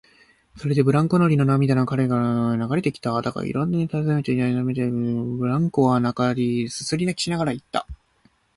[0.57, 3.21] それでブランコ乗りの涙が彼の顔にまで流れてきた。
[3.21, 7.85] だが、いろいろたずねてみたり、なだめすかしてみたりしてやっと、ブランコ乗りはすすり泣きしながらいった。